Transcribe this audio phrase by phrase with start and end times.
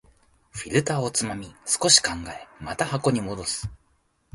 [0.49, 3.69] フィルターをつまみ、少し考え、また箱に戻す